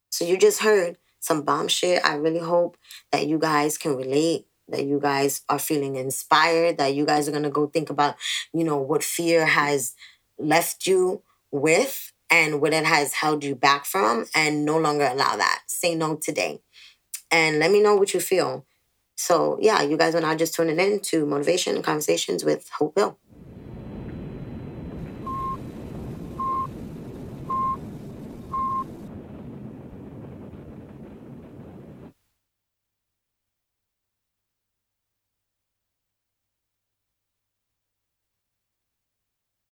[0.10, 2.06] So you just heard some bomb shit.
[2.06, 2.78] I really hope
[3.12, 7.32] that you guys can relate, that you guys are feeling inspired, that you guys are
[7.32, 8.16] going to go think about,
[8.54, 9.96] you know, what fear has
[10.38, 15.36] left you with and what it has held you back from and no longer allow
[15.36, 15.62] that.
[15.68, 16.62] Say no today.
[17.32, 18.66] And let me know what you feel.
[19.16, 23.18] So, yeah, you guys are now just tuning in to Motivation Conversations with Hope Hill.